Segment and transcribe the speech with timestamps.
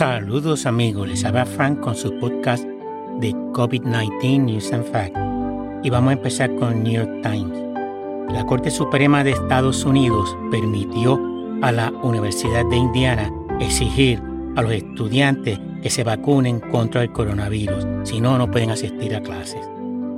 [0.00, 2.64] Saludos amigos, les habla Frank con su podcast
[3.20, 5.20] de COVID-19 News and Facts.
[5.82, 7.52] Y vamos a empezar con New York Times.
[8.32, 11.20] La Corte Suprema de Estados Unidos permitió
[11.60, 13.30] a la Universidad de Indiana
[13.60, 14.22] exigir
[14.56, 19.20] a los estudiantes que se vacunen contra el coronavirus, si no, no pueden asistir a
[19.20, 19.68] clases.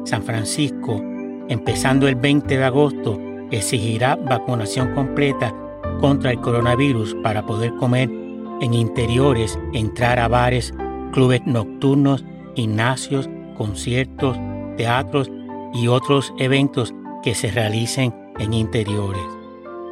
[0.05, 1.03] San Francisco,
[1.49, 3.19] empezando el 20 de agosto,
[3.51, 5.53] exigirá vacunación completa
[6.01, 8.22] contra el coronavirus para poder comer
[8.63, 10.73] en interiores, entrar a bares,
[11.13, 14.39] clubes nocturnos, gimnasios, conciertos,
[14.77, 15.31] teatros
[15.75, 19.23] y otros eventos que se realicen en interiores.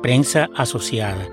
[0.03, 1.29] Prensa asociada.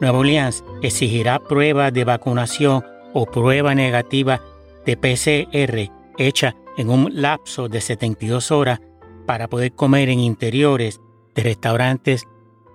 [0.00, 2.84] Nueva Orleans exigirá prueba de vacunación
[3.14, 4.42] o prueba negativa
[4.84, 8.80] de PCR hecha en un lapso de 72 horas
[9.26, 11.00] para poder comer en interiores
[11.34, 12.26] de restaurantes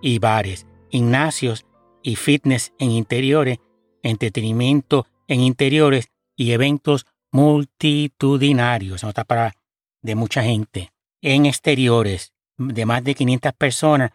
[0.02, 1.66] y bares, gimnasios
[2.02, 3.60] y fitness en interiores
[4.04, 9.56] entretenimiento en interiores y eventos multitudinarios, nota para
[10.02, 10.92] de mucha gente.
[11.22, 14.12] En exteriores, de más de 500 personas,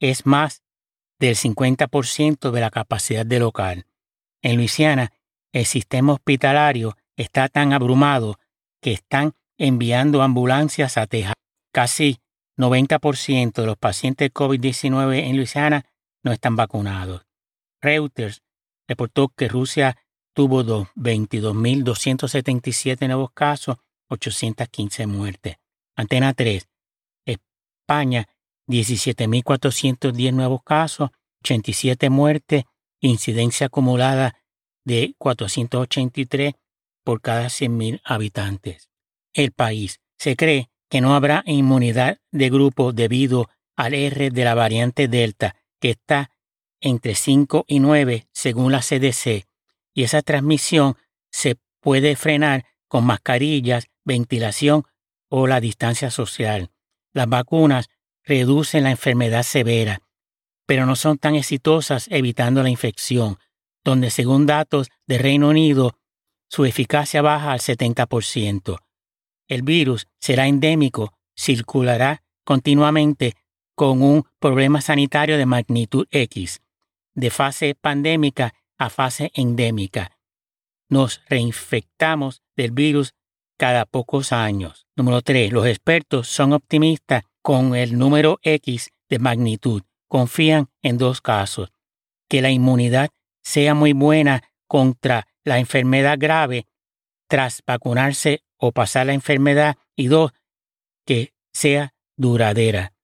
[0.00, 0.62] es más
[1.18, 3.86] del 50% de la capacidad de local.
[4.42, 5.12] En Luisiana,
[5.52, 8.38] el sistema hospitalario está tan abrumado
[8.80, 11.34] que están enviando ambulancias a Texas.
[11.72, 12.18] Casi
[12.56, 15.84] 90% de los pacientes COVID-19 en Luisiana
[16.22, 17.26] no están vacunados.
[17.80, 18.42] Reuters
[18.90, 19.96] reportó que Rusia
[20.34, 23.76] tuvo 22.277 nuevos casos,
[24.08, 25.58] 815 muertes.
[25.94, 26.68] Antena 3.
[27.24, 28.26] España,
[28.66, 31.10] 17.410 nuevos casos,
[31.44, 32.64] 87 muertes,
[33.00, 34.34] incidencia acumulada
[34.84, 36.54] de 483
[37.04, 38.90] por cada 100.000 habitantes.
[39.32, 40.00] El país.
[40.18, 45.54] Se cree que no habrá inmunidad de grupo debido al R de la variante Delta,
[45.80, 46.32] que está
[46.80, 49.46] entre 5 y 9 según la CDC,
[49.94, 50.96] y esa transmisión
[51.30, 54.84] se puede frenar con mascarillas, ventilación
[55.28, 56.70] o la distancia social.
[57.12, 57.88] Las vacunas
[58.24, 60.00] reducen la enfermedad severa,
[60.66, 63.38] pero no son tan exitosas evitando la infección,
[63.84, 65.96] donde según datos de Reino Unido,
[66.48, 68.78] su eficacia baja al 70%.
[69.48, 73.34] El virus será endémico, circulará continuamente
[73.74, 76.60] con un problema sanitario de magnitud X
[77.20, 80.18] de fase pandémica a fase endémica.
[80.88, 83.14] Nos reinfectamos del virus
[83.58, 84.86] cada pocos años.
[84.96, 85.52] Número 3.
[85.52, 89.82] Los expertos son optimistas con el número X de magnitud.
[90.08, 91.70] Confían en dos casos.
[92.28, 93.10] Que la inmunidad
[93.42, 96.66] sea muy buena contra la enfermedad grave
[97.28, 99.76] tras vacunarse o pasar la enfermedad.
[99.94, 100.32] Y dos,
[101.04, 102.94] que sea duradera.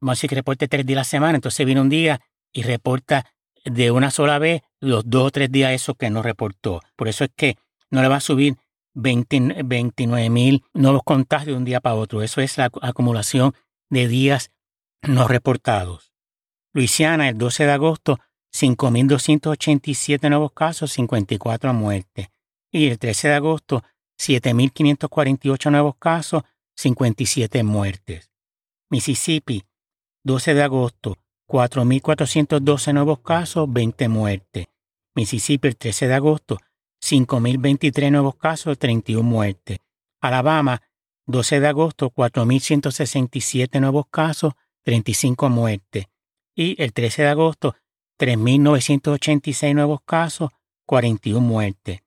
[0.00, 2.20] Vamos a decir que reporte tres días a la semana, entonces viene un día
[2.52, 3.26] y reporta
[3.64, 6.80] de una sola vez los dos o tres días esos que no reportó.
[6.96, 7.56] Por eso es que
[7.90, 8.56] no le va a subir
[8.94, 12.22] 29 mil nuevos contagios de un día para otro.
[12.22, 13.54] Eso es la acumulación
[13.90, 14.50] de días
[15.02, 16.12] no reportados.
[16.72, 18.18] Luisiana, el 12 de agosto,
[18.52, 22.28] 5.287 nuevos casos, 54 muertes.
[22.70, 23.82] Y el 13 de agosto,
[24.18, 26.42] 7.548 nuevos casos,
[26.76, 28.30] 57 muertes.
[28.90, 29.64] Mississippi,
[30.24, 31.18] 12 de agosto,
[31.48, 34.66] 4.412 nuevos casos, 20 muertes.
[35.14, 36.58] Mississippi, el 13 de agosto,
[37.02, 39.78] 5.023 nuevos casos, 31 muertes.
[40.20, 40.82] Alabama,
[41.26, 46.06] 12 de agosto, 4.167 nuevos casos, 35 muertes.
[46.54, 47.76] Y el 13 de agosto,
[48.18, 50.50] 3.986 nuevos casos,
[50.86, 52.00] 41 muertes.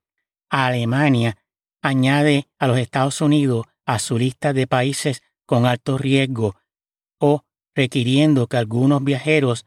[0.50, 1.38] Alemania,
[1.81, 6.56] añade a los Estados Unidos a su lista de países con alto riesgo
[7.19, 7.44] o
[7.75, 9.66] requiriendo que algunos viajeros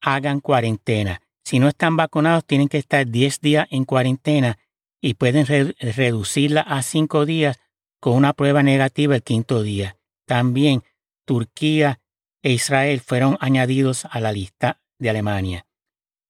[0.00, 1.20] hagan cuarentena.
[1.44, 4.58] Si no están vacunados, tienen que estar 10 días en cuarentena
[5.00, 7.58] y pueden reducirla a 5 días
[8.00, 9.96] con una prueba negativa el quinto día.
[10.26, 10.82] También
[11.26, 12.00] Turquía
[12.42, 15.66] e Israel fueron añadidos a la lista de Alemania.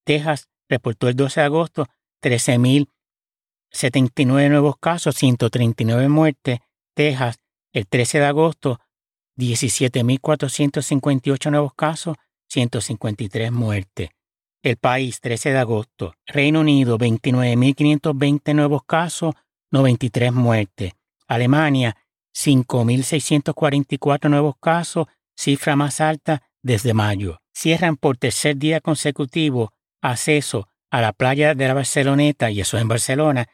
[0.04, 1.86] Texas reportó el 12 de agosto
[3.72, 6.58] 13.079 nuevos casos, 139 muertes.
[6.94, 7.38] Texas,
[7.72, 8.80] el 13 de agosto,
[9.38, 12.16] 17.458 nuevos casos,
[12.48, 14.10] 153 muertes.
[14.62, 16.14] El país, 13 de agosto.
[16.26, 19.34] Reino Unido, 29.520 nuevos casos,
[19.70, 20.92] 93 muertes.
[21.28, 21.96] Alemania,
[22.34, 25.06] 5.644 nuevos casos,
[25.36, 27.40] cifra más alta desde mayo.
[27.54, 29.72] Cierran por tercer día consecutivo
[30.02, 33.46] acceso a la playa de la Barceloneta, y eso en Barcelona,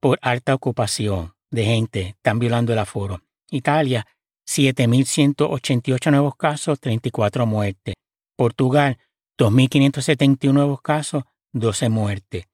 [0.00, 2.00] por alta ocupación de gente.
[2.16, 3.22] Están violando el aforo.
[3.50, 4.06] Italia,
[4.46, 7.94] 7.188 nuevos casos, 34 muertes.
[8.36, 8.98] Portugal,
[9.38, 12.46] 2.571 nuevos casos, 12 muertes.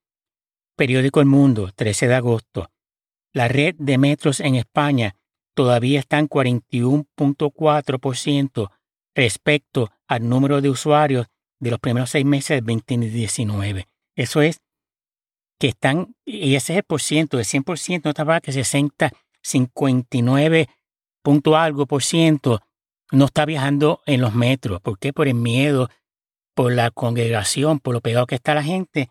[0.77, 2.71] Periódico El Mundo, 13 de agosto.
[3.33, 5.17] La red de metros en España
[5.55, 8.71] todavía está en 41.4%
[9.15, 11.29] respecto al número de usuarios
[11.59, 13.89] de los primeros seis meses del 2019.
[14.15, 14.61] Eso es
[15.59, 19.11] que están, y ese es el por ciento, el 100% no estaba que 60,
[19.43, 20.69] 59
[21.23, 22.61] punto algo por ciento
[23.11, 24.81] no está viajando en los metros.
[24.81, 25.13] ¿Por qué?
[25.13, 25.91] Por el miedo,
[26.55, 29.11] por la congregación, por lo pegado que está la gente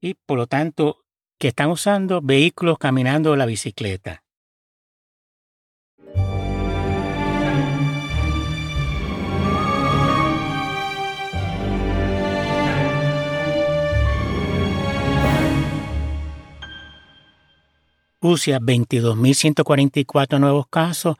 [0.00, 1.04] y por lo tanto
[1.38, 4.25] que están usando vehículos caminando la bicicleta.
[18.26, 21.16] Rusia, 22.144 nuevos casos,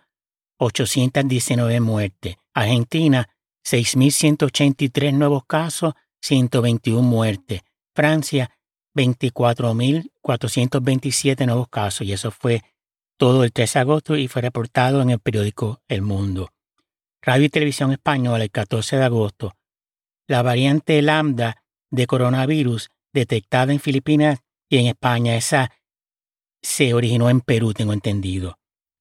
[0.58, 2.34] 819 muertes.
[2.52, 3.28] Argentina,
[3.64, 7.60] 6.183 nuevos casos, 121 muertes.
[7.94, 8.50] Francia,
[8.96, 12.04] 24.427 nuevos casos.
[12.04, 12.64] Y eso fue
[13.16, 16.50] todo el 3 de agosto y fue reportado en el periódico El Mundo.
[17.22, 19.54] Radio y Televisión Española, el 14 de agosto.
[20.26, 25.70] La variante lambda de coronavirus detectada en Filipinas y en España, esa
[26.62, 28.58] se originó en Perú, tengo entendido.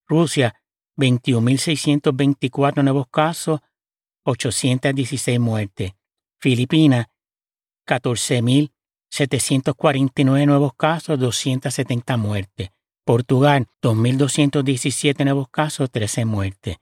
[0.07, 0.55] Rusia,
[0.97, 3.61] 21.624 nuevos casos,
[4.23, 5.93] 816 muertes.
[6.39, 7.07] Filipinas,
[7.87, 12.69] 14.749 nuevos casos, 270 muertes.
[13.03, 16.77] Portugal, 2.217 nuevos casos, 13 muertes.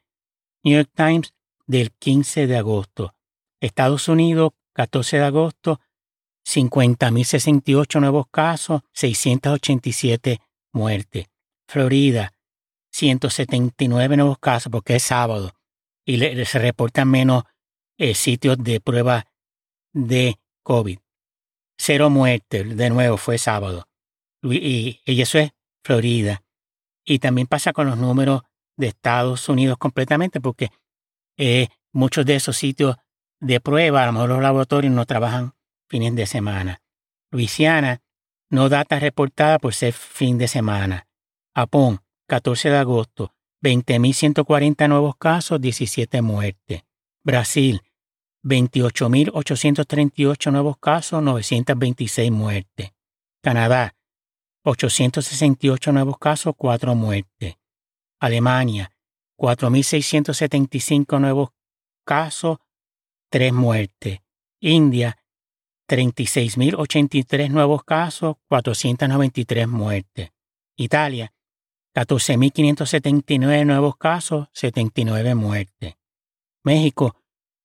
[0.64, 1.34] New York Times,
[1.66, 3.14] del 15 de agosto.
[3.60, 5.82] Estados Unidos, 14 de agosto,
[6.46, 10.40] 50.068 nuevos casos, 687
[10.74, 11.30] muerte.
[11.68, 12.34] Florida,
[12.92, 15.54] 179 nuevos casos porque es sábado
[16.06, 17.44] y se reportan menos
[17.98, 19.26] eh, sitios de prueba
[19.94, 21.00] de COVID.
[21.78, 23.88] Cero muertes, de nuevo, fue sábado.
[24.42, 25.52] Y, eso es
[25.84, 26.44] Florida.
[27.06, 28.42] Y también pasa con los números
[28.78, 30.70] de Estados Unidos completamente porque
[31.38, 32.98] eh, muchos de esos sitios
[33.40, 35.54] de prueba, a lo mejor los laboratorios no trabajan
[35.90, 36.82] fines de semana.
[37.32, 38.02] Luisiana,
[38.54, 41.08] no data reportada por ser fin de semana.
[41.56, 43.34] Japón, 14 de agosto,
[43.64, 46.84] 20.140 nuevos casos, 17 muertes.
[47.24, 47.82] Brasil,
[48.44, 52.92] 28.838 nuevos casos, 926 muertes.
[53.42, 53.96] Canadá,
[54.64, 57.56] 868 nuevos casos, 4 muertes.
[58.20, 58.92] Alemania,
[59.36, 61.50] 4.675 nuevos
[62.06, 62.60] casos,
[63.32, 64.20] 3 muertes.
[64.60, 65.18] India,
[65.88, 70.32] 36.083 nuevos casos, 493 muertes.
[70.76, 71.34] Italia,
[71.94, 75.96] 14.579 nuevos casos, 79 muertes.
[76.64, 77.16] México,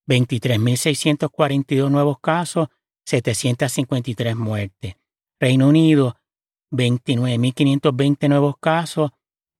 [0.07, 2.67] 23.642 nuevos casos,
[3.05, 4.95] 753 muertes.
[5.39, 6.17] Reino Unido,
[6.71, 9.11] 29.520 nuevos casos,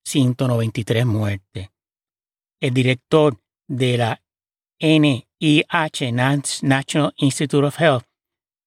[0.05, 1.69] 193 muertes.
[2.59, 4.21] El director de la
[4.79, 8.08] NIH, National Institute of Health,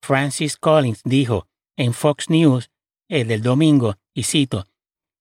[0.02, 2.70] Francis Collins dijo en Fox News
[3.08, 4.66] el del domingo, y cito,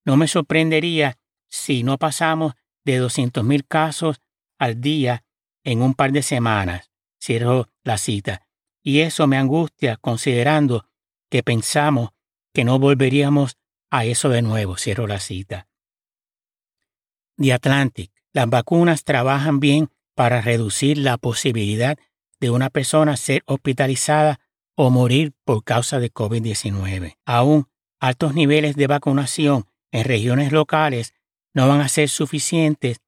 [0.03, 1.19] no me sorprendería
[1.50, 4.21] si no pasamos de 200.000 casos
[4.57, 5.23] al día
[5.63, 6.91] en un par de semanas.
[7.21, 8.47] Cierro la cita.
[8.81, 10.88] Y eso me angustia considerando
[11.29, 12.09] que pensamos
[12.53, 13.57] que no volveríamos
[13.91, 14.77] a eso de nuevo.
[14.77, 15.67] Cierro la cita.
[17.38, 18.11] The Atlantic.
[18.33, 21.97] Las vacunas trabajan bien para reducir la posibilidad
[22.39, 24.39] de una persona ser hospitalizada
[24.75, 27.17] o morir por causa de COVID-19.
[27.25, 27.67] Aún
[27.99, 31.13] altos niveles de vacunación en regiones locales
[31.53, 32.99] no van a ser suficientes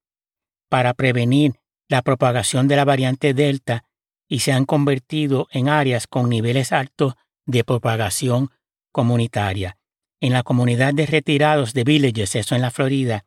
[0.69, 1.53] para prevenir
[1.87, 3.85] la propagación de la variante Delta
[4.27, 7.13] y se han convertido en áreas con niveles altos
[7.45, 8.49] de propagación
[8.91, 9.77] comunitaria.
[10.19, 13.25] En la comunidad de retirados de Villages, eso en la Florida,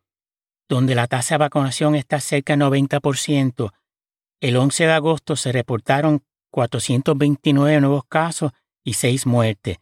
[0.68, 3.72] donde la tasa de vacunación está cerca del 90%,
[4.40, 6.24] el 11 de agosto se reportaron
[6.56, 9.76] 429 nuevos casos y 6 muertes,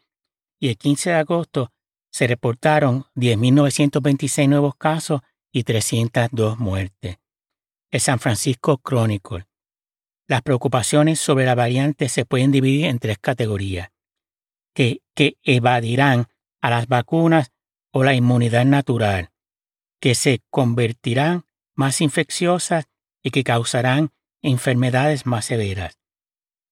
[0.59, 1.73] y el 15 de agosto
[2.11, 5.21] se reportaron 10.926 nuevos casos
[5.53, 7.19] y 302 muertes.
[7.93, 9.47] El San Francisco Chronicle.
[10.27, 13.91] Las preocupaciones sobre la variante se pueden dividir en tres categorías,
[14.75, 16.27] que, que evadirán
[16.61, 17.53] a las vacunas
[17.93, 19.31] o la inmunidad natural,
[20.01, 21.45] que se convertirán
[21.77, 22.87] más infecciosas
[23.23, 24.11] y que causarán
[24.43, 26.01] enfermedades más severas.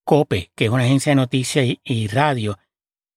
[0.03, 2.57] COPE, que es una agencia de noticias y, radio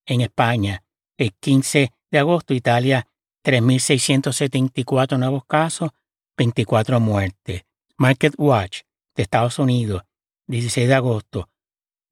[0.07, 0.85] en España,
[1.17, 3.07] el 15 de agosto, Italia,
[3.45, 5.91] 3.674 nuevos casos,
[6.37, 7.65] 24 muertes.
[7.97, 8.83] Market Watch
[9.15, 10.03] de Estados Unidos,
[10.49, 11.49] 16 de agosto,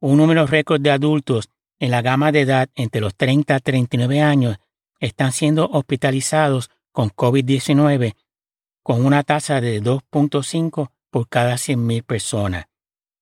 [0.01, 4.21] un número récord de adultos en la gama de edad entre los 30 a 39
[4.21, 4.59] años
[5.01, 8.15] están siendo hospitalizados con COVID-19
[8.83, 12.67] con una tasa de 2.5 por cada 100.000 personas.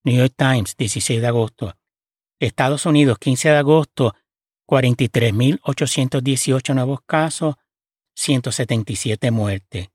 [0.05, 1.75] New York Times, 16 de agosto.
[2.41, 4.15] Estados Unidos, 15 de agosto,
[4.69, 7.57] 43.818 nuevos casos,
[8.15, 9.89] 177 muertes.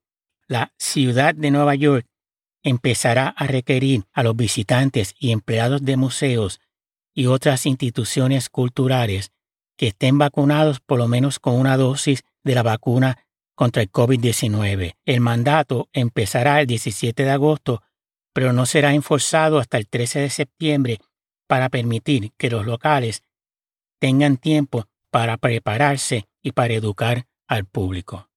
[0.48, 2.08] La ciudad de Nueva York
[2.64, 6.60] empezará a requerir a los visitantes y empleados de museos
[7.14, 9.32] y otras instituciones culturales
[9.78, 13.18] que estén vacunados por lo menos con una dosis de la vacuna
[13.56, 14.96] contra el COVID-19.
[15.06, 17.82] El mandato empezará el 17 de agosto,
[18.38, 21.00] pero no será enforzado hasta el 13 de septiembre
[21.48, 23.24] para permitir que los locales
[24.00, 28.30] tengan tiempo para prepararse y para educar al público.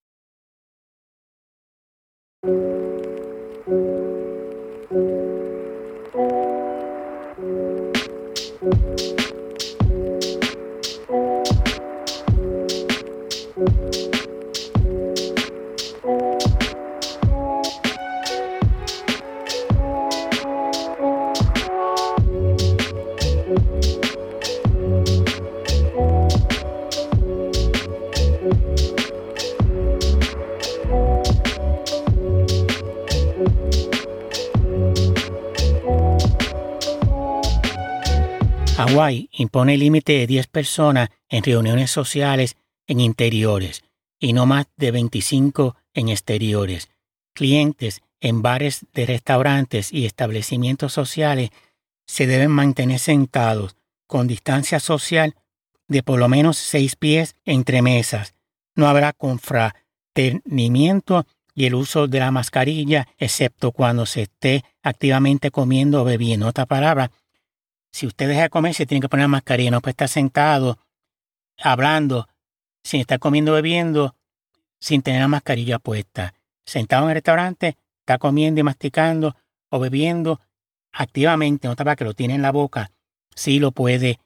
[39.51, 43.83] Impone límite de 10 personas en reuniones sociales en interiores
[44.21, 46.89] y no más de 25 en exteriores.
[47.35, 51.51] Clientes en bares de restaurantes y establecimientos sociales
[52.07, 53.75] se deben mantener sentados
[54.07, 55.35] con distancia social
[55.89, 58.35] de por lo menos seis pies entre mesas.
[58.77, 61.27] No habrá confraternimiento
[61.57, 66.47] y el uso de la mascarilla, excepto cuando se esté activamente comiendo o bebiendo.
[66.47, 67.11] Otra palabra,
[67.93, 70.79] si usted deja de comer, se tiene que poner la mascarilla, no puede estar sentado,
[71.59, 72.29] hablando,
[72.83, 74.17] sin estar comiendo bebiendo,
[74.79, 76.35] sin tener la mascarilla puesta.
[76.65, 79.37] Sentado en el restaurante, está comiendo y masticando
[79.71, 80.41] o bebiendo
[80.93, 82.91] activamente, no para que lo tiene en la boca,
[83.35, 84.19] sí lo puede,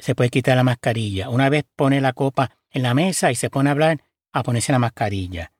[0.00, 1.28] se puede quitar la mascarilla.
[1.28, 4.72] Una vez pone la copa en la mesa y se pone a hablar, a ponerse
[4.72, 5.52] la mascarilla.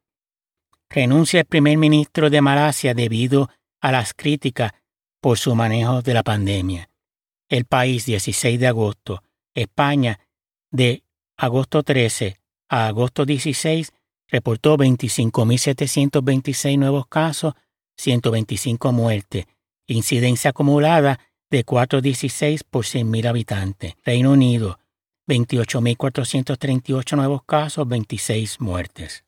[0.90, 4.72] Renuncia el primer ministro de Malasia debido a las críticas
[5.20, 6.90] por su manejo de la pandemia.
[7.48, 9.22] El país 16 de agosto.
[9.54, 10.18] España
[10.70, 11.04] de
[11.36, 12.36] agosto 13
[12.68, 13.92] a agosto 16
[14.28, 17.54] reportó 25.726 nuevos casos,
[17.96, 19.46] 125 muertes,
[19.86, 21.20] incidencia acumulada
[21.50, 23.94] de 4.16 por 100.000 habitantes.
[24.04, 24.80] Reino Unido,
[25.28, 29.24] 28.438 nuevos casos, 26 muertes.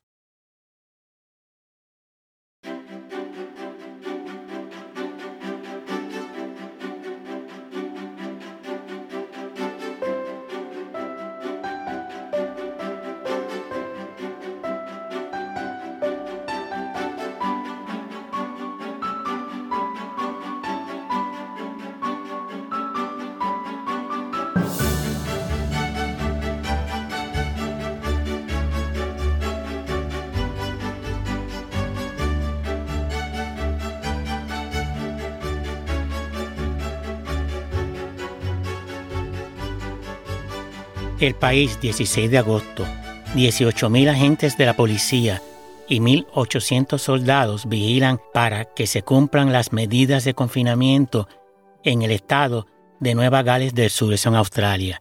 [41.27, 42.87] El país, 16 de agosto.
[43.35, 45.43] 18.000 agentes de la policía
[45.89, 51.27] y 1.800 soldados vigilan para que se cumplan las medidas de confinamiento
[51.83, 52.69] en el estado
[53.01, 55.01] de Nueva Gales del Sur, en Australia,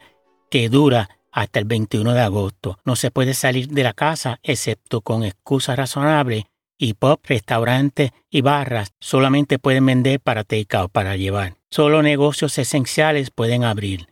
[0.49, 2.79] que dura hasta el 21 de agosto.
[2.85, 8.41] No se puede salir de la casa excepto con excusa razonable y pop, restaurantes y
[8.41, 11.57] barras solamente pueden vender para take-out, para llevar.
[11.69, 14.07] Solo negocios esenciales pueden abrir.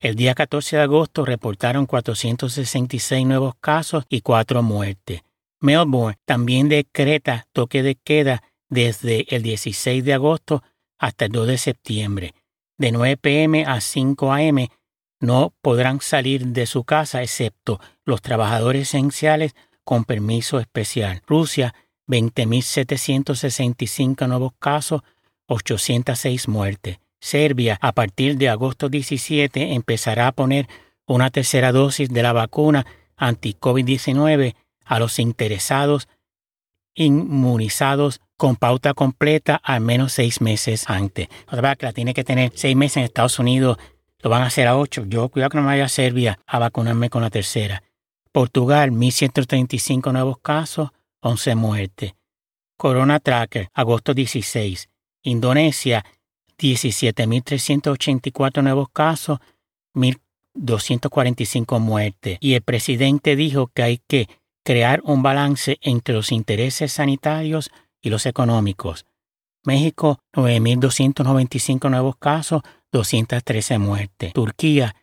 [0.00, 5.22] El día 14 de agosto reportaron 466 nuevos casos y cuatro muertes.
[5.60, 10.62] Melbourne también decreta toque de queda desde el 16 de agosto
[10.98, 12.32] hasta el 2 de septiembre.
[12.76, 14.68] De 9 pm a 5 am
[15.18, 21.22] no podrán salir de su casa excepto los trabajadores esenciales con permiso especial.
[21.26, 21.74] Rusia,
[22.06, 25.02] 20.765 nuevos casos,
[25.46, 27.00] 806 muertes.
[27.20, 30.68] Serbia, a partir de agosto 17, empezará a poner
[31.06, 36.08] una tercera dosis de la vacuna anti-COVID-19 a los interesados
[36.94, 41.28] inmunizados con pauta completa al menos seis meses antes.
[41.48, 43.78] O sea, que la tiene que tener seis meses en Estados Unidos,
[44.20, 45.04] lo van a hacer a ocho.
[45.06, 47.82] Yo cuidado que no me vaya a Serbia a vacunarme con la tercera.
[48.32, 52.14] Portugal, 1.135 nuevos casos, 11 muertes.
[52.76, 54.88] Corona Tracker, agosto 16.
[55.22, 56.04] Indonesia,
[56.58, 59.38] 17.384 nuevos casos,
[59.94, 62.38] 1.245 muertes.
[62.40, 64.28] Y el presidente dijo que hay que
[64.64, 67.70] crear un balance entre los intereses sanitarios
[68.02, 69.06] y los económicos.
[69.64, 72.62] México, 9.295 nuevos casos,
[72.92, 74.32] 213 muertes.
[74.32, 74.94] Turquía,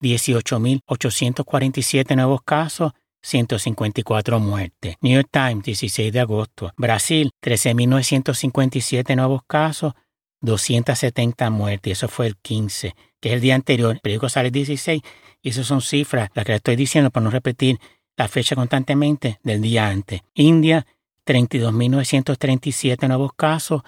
[0.00, 4.96] 18.847 nuevos casos, 154 muertes.
[5.00, 6.72] New York Times, 16 de agosto.
[6.76, 9.94] Brasil, 13.957 nuevos casos,
[10.40, 11.98] 270 muertes.
[11.98, 13.92] Eso fue el 15, que es el día anterior.
[13.92, 15.00] El periódico sale el 16
[15.42, 17.78] y esas son cifras, las que le estoy diciendo para no repetir
[18.16, 20.20] la fecha constantemente del día antes.
[20.34, 20.86] India,
[21.26, 23.82] 32.937 nuevos casos,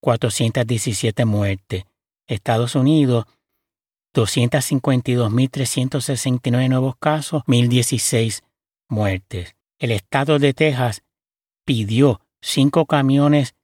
[0.00, 1.84] 417 muertes.
[2.26, 3.24] Estados Unidos,
[4.14, 8.42] 252.369 nuevos casos, 1.016
[8.88, 9.54] muertes.
[9.78, 11.02] El estado de Texas
[11.64, 13.54] pidió cinco camiones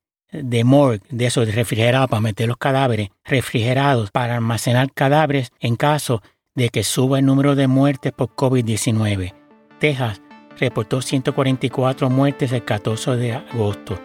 [0.42, 6.22] de morgue, de esos refrigerados para meter los cadáveres, refrigerados para almacenar cadáveres en caso
[6.54, 9.34] de que suba el número de muertes por COVID-19.
[9.78, 10.22] Texas
[10.58, 13.98] reportó 144 muertes el 14 de agosto.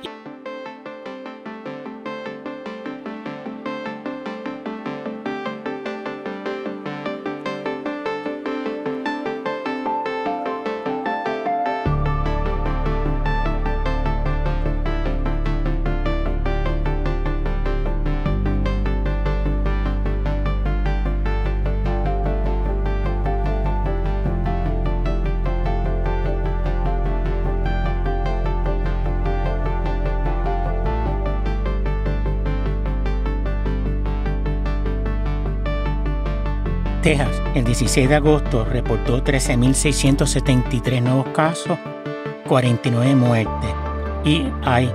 [37.09, 41.79] Texas, el 16 de agosto, reportó 13.673 nuevos casos,
[42.47, 43.71] 49 muertes.
[44.23, 44.91] Y hay,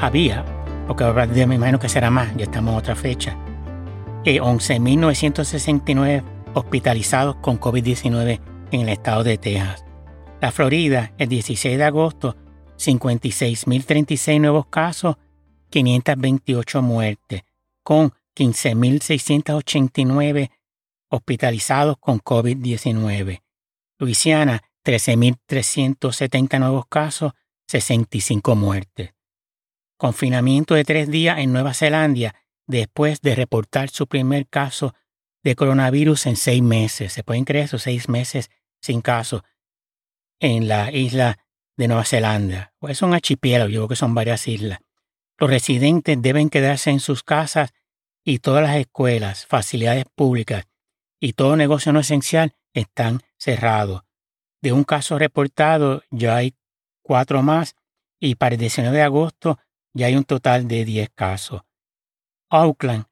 [0.00, 0.44] había,
[0.88, 3.36] porque ahora me imagino que será más, ya estamos en otra fecha,
[4.24, 8.40] 11.969 eh, hospitalizados con COVID-19
[8.72, 9.84] en el estado de Texas.
[10.40, 12.36] La Florida, el 16 de agosto,
[12.76, 15.14] 56.036 nuevos casos,
[15.70, 17.42] 528 muertes,
[17.84, 20.50] con 15.689
[21.10, 23.42] hospitalizados con COVID-19.
[23.98, 27.32] Luisiana, 13.370 nuevos casos,
[27.68, 29.12] 65 muertes.
[29.98, 32.34] Confinamiento de tres días en Nueva Zelanda
[32.66, 34.94] después de reportar su primer caso
[35.42, 37.12] de coronavirus en seis meses.
[37.12, 39.44] ¿Se pueden creer esos seis meses sin caso
[40.38, 41.38] en la isla
[41.76, 42.72] de Nueva Zelanda?
[42.78, 44.78] Pues es un archipiélago, yo creo que son varias islas.
[45.38, 47.72] Los residentes deben quedarse en sus casas
[48.24, 50.69] y todas las escuelas, facilidades públicas
[51.20, 54.02] y todo negocio no esencial están cerrados.
[54.62, 56.54] De un caso reportado ya hay
[57.02, 57.76] cuatro más
[58.18, 59.58] y para el 19 de agosto
[59.92, 61.62] ya hay un total de 10 casos.
[62.48, 63.04] Auckland,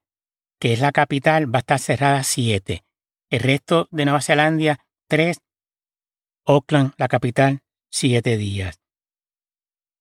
[0.58, 2.84] que es la capital, va a estar cerrada siete.
[3.30, 5.40] El resto de Nueva Zelanda, tres.
[6.44, 8.80] Auckland, la capital, siete días.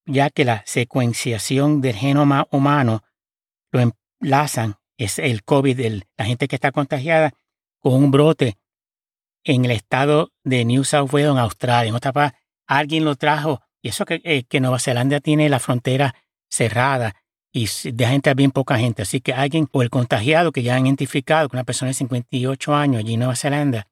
[0.05, 3.03] Ya que la secuenciación del genoma humano
[3.71, 7.33] lo enlazan, es el COVID, la gente que está contagiada,
[7.79, 8.57] con un brote
[9.43, 11.89] en el estado de New South Wales, en Australia.
[11.89, 12.35] En otra
[12.67, 13.61] alguien lo trajo.
[13.81, 16.15] Y eso que, eh, que Nueva Zelanda tiene la frontera
[16.49, 17.15] cerrada
[17.53, 19.01] y deja entrar bien poca gente.
[19.01, 22.75] Así que alguien, o el contagiado que ya han identificado, que una persona de 58
[22.75, 23.87] años allí en Nueva Zelanda,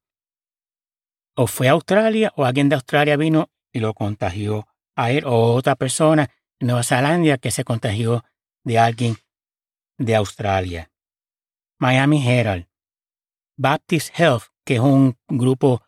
[1.36, 5.54] o fue a Australia, o alguien de Australia vino y lo contagió a él, o
[5.54, 8.24] otra persona en Nueva Zelanda que se contagió
[8.64, 9.18] de alguien
[9.98, 10.92] de Australia.
[11.80, 12.68] Miami Herald.
[13.58, 15.84] Baptist Health, que es un grupo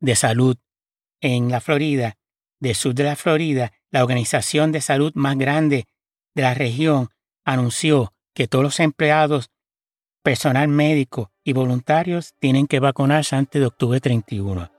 [0.00, 0.56] de salud
[1.20, 2.16] en la Florida,
[2.60, 5.86] del sur de la Florida, la organización de salud más grande
[6.34, 7.08] de la región,
[7.44, 9.50] anunció que todos los empleados,
[10.22, 14.77] personal médico y voluntarios tienen que vacunarse antes de octubre 31.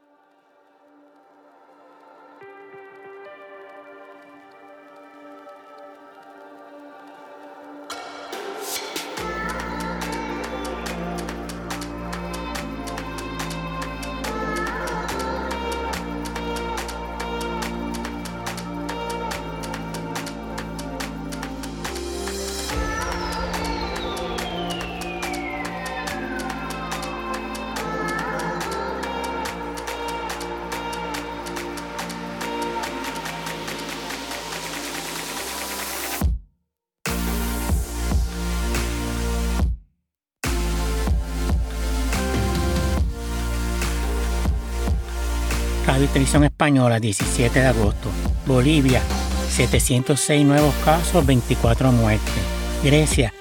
[45.99, 48.07] Radio Televisión Española, 17 de agosto.
[48.45, 49.01] Bolivia,
[49.49, 52.33] 706 nuevos casos, 24 muertes.
[52.81, 53.33] Grecia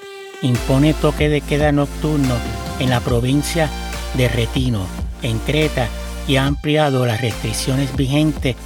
[0.42, 2.34] impone toque de queda nocturno
[2.80, 3.70] en la provincia
[4.14, 4.88] de Retino,
[5.22, 5.86] en Creta,
[6.26, 8.56] y ha ampliado las restricciones vigentes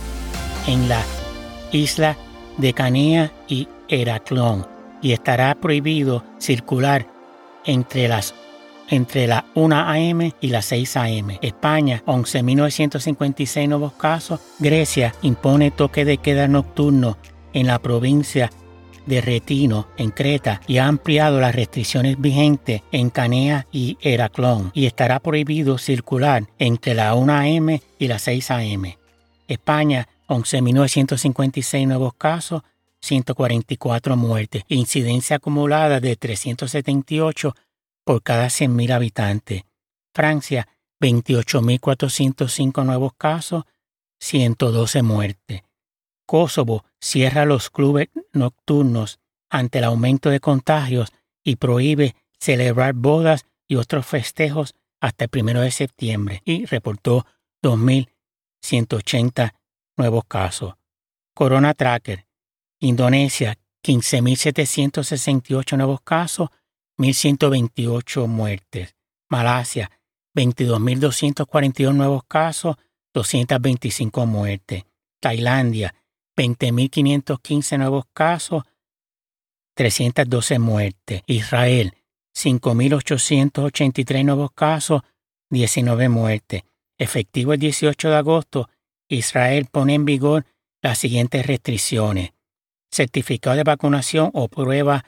[0.66, 1.02] en la
[1.70, 2.16] isla
[2.56, 4.66] de Canea y Heraclón,
[5.02, 7.06] y estará prohibido circular
[7.66, 8.32] entre las
[8.88, 10.34] entre la 1 a.m.
[10.40, 11.38] y las 6 a.m.
[11.42, 14.40] España, 11.956 nuevos casos.
[14.58, 17.18] Grecia impone toque de queda nocturno
[17.52, 18.50] en la provincia
[19.06, 24.86] de Retino, en Creta, y ha ampliado las restricciones vigentes en Canea y Heraclón, y
[24.86, 27.82] estará prohibido circular entre la 1 a.m.
[27.98, 28.98] y las 6 a.m.
[29.48, 32.62] España, 11.956 nuevos casos,
[33.00, 37.54] 144 muertes, incidencia acumulada de 378
[38.04, 39.62] por cada 100.000 habitantes.
[40.14, 40.68] Francia,
[41.00, 43.64] 28.405 nuevos casos,
[44.20, 45.62] 112 muertes.
[46.26, 51.12] Kosovo cierra los clubes nocturnos ante el aumento de contagios
[51.44, 57.26] y prohíbe celebrar bodas y otros festejos hasta el 1 de septiembre y reportó
[57.62, 59.52] 2.180
[59.96, 60.74] nuevos casos.
[61.34, 62.26] Corona Tracker,
[62.80, 66.50] Indonesia, 15.768 nuevos casos,
[67.02, 68.94] 1.128 muertes.
[69.28, 69.90] Malasia,
[70.36, 72.76] 22.242 nuevos casos,
[73.12, 74.84] 225 muertes.
[75.20, 75.94] Tailandia,
[76.36, 78.62] 20.515 nuevos casos,
[79.74, 81.22] 312 muertes.
[81.26, 81.94] Israel,
[82.36, 85.02] 5.883 nuevos casos,
[85.50, 86.62] 19 muertes.
[86.98, 88.70] Efectivo el 18 de agosto,
[89.08, 90.46] Israel pone en vigor
[90.82, 92.32] las siguientes restricciones.
[92.90, 95.04] Certificado de vacunación o prueba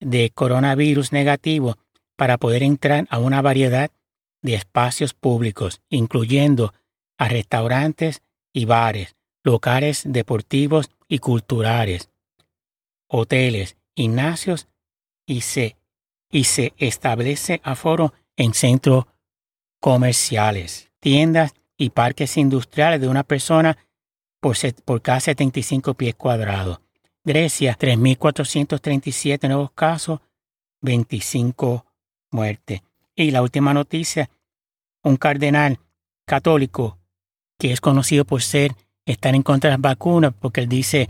[0.00, 1.76] de coronavirus negativo
[2.16, 3.90] para poder entrar a una variedad
[4.42, 6.72] de espacios públicos, incluyendo
[7.18, 12.10] a restaurantes y bares, locales deportivos y culturales,
[13.08, 14.68] hoteles, gimnasios
[15.26, 15.76] y se,
[16.30, 19.06] y se establece aforo en centros
[19.80, 23.76] comerciales, tiendas y parques industriales de una persona
[24.40, 26.80] por, por cada 75 pies cuadrados.
[27.26, 30.20] Grecia, 3.437 nuevos casos,
[30.80, 31.84] 25
[32.30, 32.82] muertes.
[33.16, 34.30] Y la última noticia,
[35.02, 35.80] un cardenal
[36.24, 36.98] católico
[37.58, 41.08] que es conocido por ser, estar en contra de las vacunas, porque él dice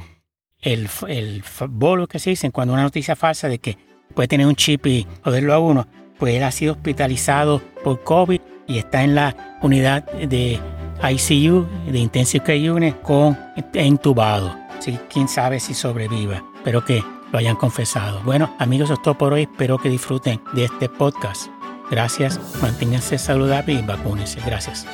[0.62, 3.76] el, el bolo que se dice cuando una noticia falsa de que
[4.14, 5.86] puede tener un chip y joderlo a uno,
[6.18, 10.58] pues él ha sido hospitalizado por COVID y está en la unidad de
[11.02, 13.38] ICU, de Intensive Care Unit, con
[13.74, 14.65] entubado.
[14.80, 16.44] Sí, quién sabe si sobreviva.
[16.56, 18.20] Espero que lo hayan confesado.
[18.22, 19.42] Bueno, amigos, eso es por hoy.
[19.42, 21.48] Espero que disfruten de este podcast.
[21.90, 24.40] Gracias, manténganse saludables y vacúnense.
[24.44, 24.86] Gracias.